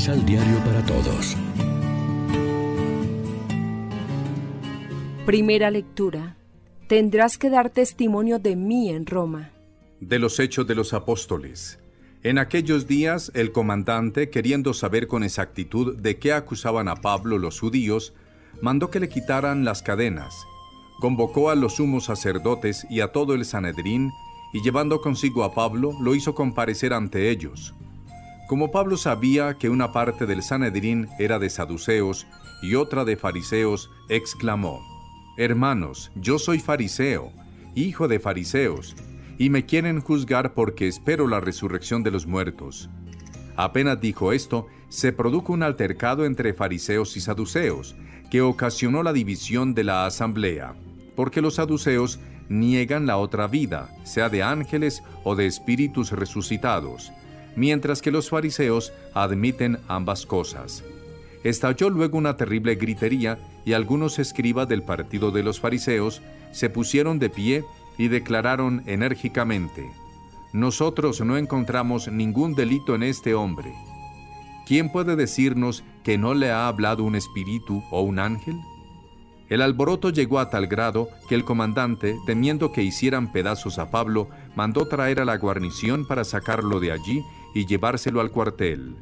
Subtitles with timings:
[0.00, 1.36] Misal Diario para Todos.
[5.26, 6.38] Primera lectura.
[6.88, 9.50] Tendrás que dar testimonio de mí en Roma.
[10.00, 11.80] De los Hechos de los Apóstoles.
[12.22, 17.60] En aquellos días el comandante, queriendo saber con exactitud de qué acusaban a Pablo los
[17.60, 18.14] judíos,
[18.62, 20.34] mandó que le quitaran las cadenas.
[20.98, 24.10] Convocó a los sumos sacerdotes y a todo el Sanedrín,
[24.54, 27.74] y llevando consigo a Pablo, lo hizo comparecer ante ellos.
[28.50, 32.26] Como Pablo sabía que una parte del Sanedrín era de saduceos
[32.62, 34.80] y otra de fariseos, exclamó,
[35.36, 37.30] Hermanos, yo soy fariseo,
[37.76, 38.96] hijo de fariseos,
[39.38, 42.90] y me quieren juzgar porque espero la resurrección de los muertos.
[43.54, 47.94] Apenas dijo esto, se produjo un altercado entre fariseos y saduceos,
[48.32, 50.74] que ocasionó la división de la asamblea,
[51.14, 57.12] porque los saduceos niegan la otra vida, sea de ángeles o de espíritus resucitados,
[57.56, 60.84] mientras que los fariseos admiten ambas cosas.
[61.42, 66.20] Estalló luego una terrible gritería y algunos escribas del partido de los fariseos
[66.52, 67.64] se pusieron de pie
[67.96, 69.90] y declararon enérgicamente,
[70.52, 73.72] Nosotros no encontramos ningún delito en este hombre.
[74.66, 78.56] ¿Quién puede decirnos que no le ha hablado un espíritu o un ángel?
[79.48, 84.28] El alboroto llegó a tal grado que el comandante, temiendo que hicieran pedazos a Pablo,
[84.54, 88.96] mandó traer a la guarnición para sacarlo de allí y llevárselo al cuartel.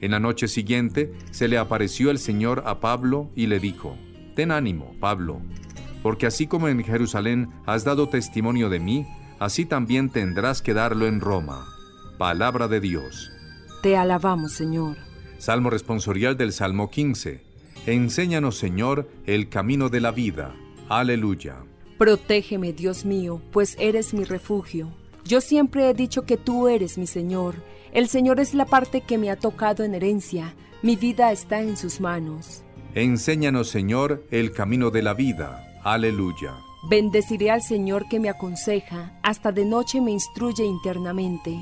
[0.00, 3.96] En la noche siguiente se le apareció el Señor a Pablo y le dijo,
[4.34, 5.40] Ten ánimo, Pablo,
[6.02, 9.06] porque así como en Jerusalén has dado testimonio de mí,
[9.38, 11.66] así también tendrás que darlo en Roma.
[12.18, 13.30] Palabra de Dios.
[13.82, 14.96] Te alabamos, Señor.
[15.38, 17.42] Salmo responsorial del Salmo 15.
[17.86, 20.54] Enséñanos, Señor, el camino de la vida.
[20.88, 21.56] Aleluya.
[21.98, 24.92] Protégeme, Dios mío, pues eres mi refugio.
[25.24, 27.54] Yo siempre he dicho que tú eres mi Señor.
[27.92, 30.54] El Señor es la parte que me ha tocado en herencia.
[30.82, 32.62] Mi vida está en sus manos.
[32.94, 35.66] Enséñanos, Señor, el camino de la vida.
[35.84, 36.54] Aleluya.
[36.88, 41.54] Bendeciré al Señor que me aconseja, hasta de noche me instruye internamente.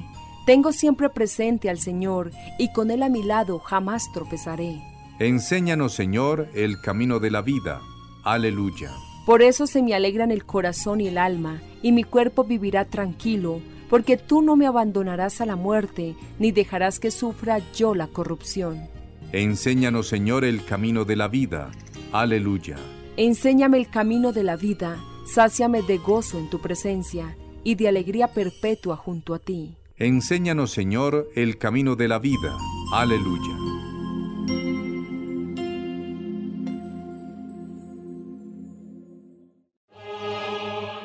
[0.46, 4.80] Tengo siempre presente al Señor, y con Él a mi lado jamás tropezaré.
[5.18, 7.82] Enséñanos, Señor, el camino de la vida.
[8.24, 8.92] Aleluya.
[9.28, 13.60] Por eso se me alegran el corazón y el alma, y mi cuerpo vivirá tranquilo,
[13.90, 18.88] porque tú no me abandonarás a la muerte, ni dejarás que sufra yo la corrupción.
[19.32, 21.70] Enséñanos, Señor, el camino de la vida.
[22.10, 22.76] Aleluya.
[23.18, 24.96] Enséñame el camino de la vida,
[25.26, 29.74] sáciame de gozo en tu presencia y de alegría perpetua junto a ti.
[29.98, 32.56] Enséñanos, Señor, el camino de la vida.
[32.94, 33.57] Aleluya.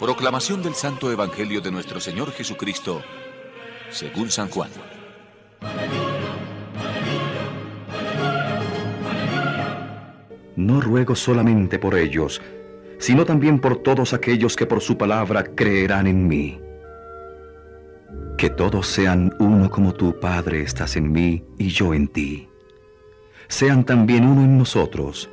[0.03, 3.01] Proclamación del Santo Evangelio de nuestro Señor Jesucristo,
[3.89, 4.69] según San Juan.
[10.57, 12.41] No ruego solamente por ellos,
[12.99, 16.59] sino también por todos aquellos que por su palabra creerán en mí.
[18.37, 22.49] Que todos sean uno como tú, Padre, estás en mí y yo en ti.
[23.47, 25.29] Sean también uno en nosotros.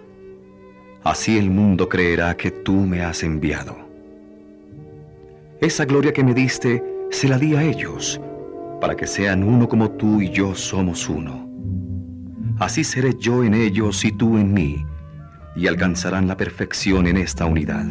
[1.02, 3.89] Así el mundo creerá que tú me has enviado.
[5.60, 8.18] Esa gloria que me diste, se la di a ellos,
[8.80, 11.50] para que sean uno como tú y yo somos uno.
[12.58, 14.86] Así seré yo en ellos y tú en mí
[15.54, 17.84] y alcanzarán la perfección en esta unidad.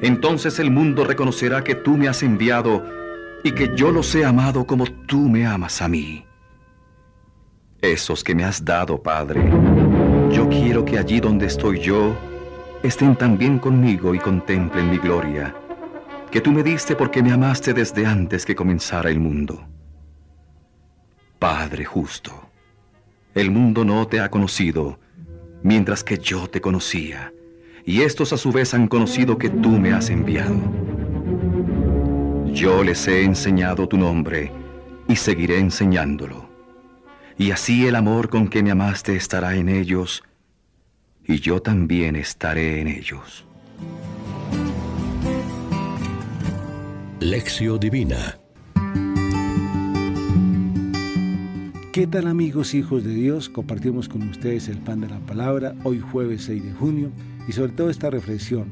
[0.00, 2.82] Entonces el mundo reconocerá que tú me has enviado
[3.44, 6.24] y que yo los he amado como tú me amas a mí.
[7.82, 9.44] Esos que me has dado, Padre,
[10.32, 12.16] yo quiero que allí donde estoy yo,
[12.82, 15.54] estén también conmigo y contemplen mi gloria,
[16.36, 19.66] que tú me diste porque me amaste desde antes que comenzara el mundo.
[21.38, 22.50] Padre justo,
[23.34, 25.00] el mundo no te ha conocido,
[25.62, 27.32] mientras que yo te conocía,
[27.86, 30.60] y estos a su vez han conocido que tú me has enviado.
[32.52, 34.52] Yo les he enseñado tu nombre,
[35.08, 36.50] y seguiré enseñándolo.
[37.38, 40.22] Y así el amor con que me amaste estará en ellos,
[41.26, 43.45] y yo también estaré en ellos.
[47.26, 48.38] Lección Divina
[51.92, 53.48] ¿Qué tal amigos hijos de Dios?
[53.48, 57.10] Compartimos con ustedes el pan de la palabra hoy jueves 6 de junio
[57.48, 58.68] y sobre todo esta reflexión.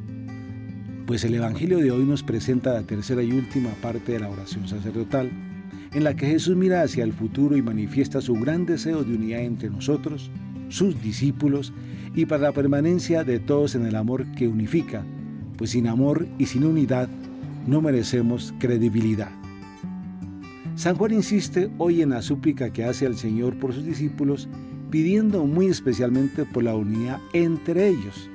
[1.05, 4.69] Pues el Evangelio de hoy nos presenta la tercera y última parte de la oración
[4.69, 5.33] sacerdotal,
[5.93, 9.41] en la que Jesús mira hacia el futuro y manifiesta su gran deseo de unidad
[9.41, 10.31] entre nosotros,
[10.69, 11.73] sus discípulos,
[12.15, 15.05] y para la permanencia de todos en el amor que unifica,
[15.57, 17.09] pues sin amor y sin unidad
[17.67, 19.31] no merecemos credibilidad.
[20.77, 24.49] San Juan insiste hoy en la súplica que hace al Señor por sus discípulos,
[24.91, 28.29] pidiendo muy especialmente por la unidad entre ellos.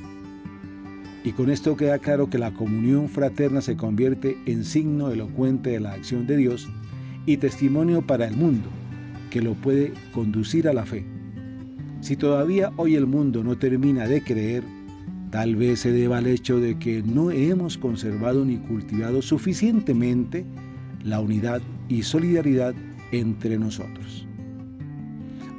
[1.23, 5.81] Y con esto queda claro que la comunión fraterna se convierte en signo elocuente de
[5.81, 6.69] la acción de Dios
[7.25, 8.69] y testimonio para el mundo,
[9.29, 11.05] que lo puede conducir a la fe.
[11.99, 14.63] Si todavía hoy el mundo no termina de creer,
[15.31, 20.45] tal vez se deba al hecho de que no hemos conservado ni cultivado suficientemente
[21.03, 22.73] la unidad y solidaridad
[23.11, 24.27] entre nosotros.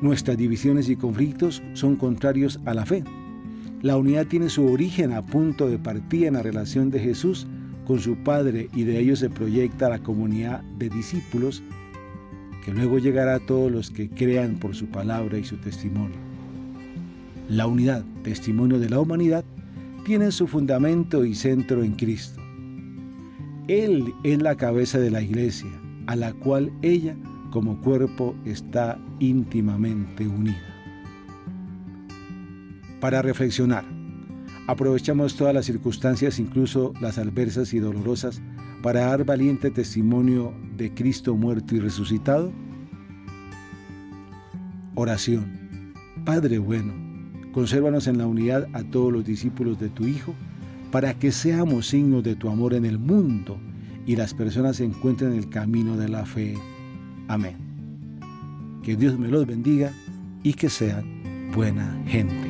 [0.00, 3.04] Nuestras divisiones y conflictos son contrarios a la fe.
[3.82, 7.46] La unidad tiene su origen a punto de partida en la relación de Jesús
[7.86, 11.62] con su Padre y de ello se proyecta la comunidad de discípulos
[12.64, 16.16] que luego llegará a todos los que crean por su palabra y su testimonio.
[17.48, 19.44] La unidad, testimonio de la humanidad,
[20.04, 22.40] tiene su fundamento y centro en Cristo.
[23.68, 25.70] Él es la cabeza de la iglesia,
[26.06, 27.16] a la cual ella
[27.50, 30.60] como cuerpo está íntimamente unida.
[33.00, 33.84] Para reflexionar,
[34.66, 38.40] aprovechamos todas las circunstancias, incluso las adversas y dolorosas,
[38.82, 42.52] para dar valiente testimonio de Cristo muerto y resucitado.
[44.94, 45.94] Oración.
[46.24, 47.09] Padre bueno,
[47.52, 50.34] consérvanos en la unidad a todos los discípulos de tu Hijo,
[50.90, 53.58] para que seamos signos de tu amor en el mundo
[54.06, 56.58] y las personas encuentren el camino de la fe.
[57.28, 57.56] Amén.
[58.82, 59.92] Que Dios me los bendiga
[60.42, 62.49] y que sean buena gente.